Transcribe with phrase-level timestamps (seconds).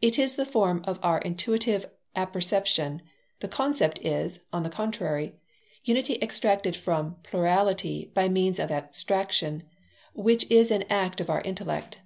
[0.00, 1.84] It is the form of our intuitive
[2.16, 3.02] apperception.
[3.40, 5.34] The concept is, on the contrary,
[5.84, 9.64] unity extracted from plurality by means of abstraction,
[10.14, 11.98] which is an act of our intellect.